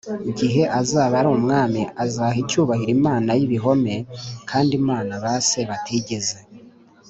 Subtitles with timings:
[0.37, 3.95] gihe azaba ari umwami azaha icyubahiro imana y ibihome
[4.49, 6.39] Kandi imana ba se batigeze